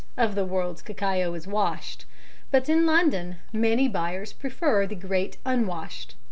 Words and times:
of 0.17 0.33
the 0.33 0.43
world's 0.45 0.81
cacao 0.81 1.35
is 1.35 1.45
washed, 1.45 2.05
but 2.49 2.67
in 2.67 2.87
London 2.87 3.35
many 3.53 3.87
buyers 3.87 4.33
prefer 4.33 4.87
"the 4.87 4.95
great 4.95 5.37
unwashed." 5.45 6.15